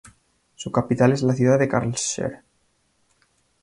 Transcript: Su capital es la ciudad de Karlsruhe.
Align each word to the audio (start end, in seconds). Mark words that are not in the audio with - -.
Su 0.55 0.71
capital 0.71 1.11
es 1.13 1.21
la 1.21 1.35
ciudad 1.35 1.59
de 1.59 1.67
Karlsruhe. 1.67 2.41